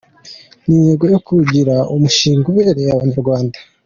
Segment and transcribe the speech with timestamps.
[0.65, 3.57] Ni intego yo kuwugira umushinga ubereye Abanyarwanda.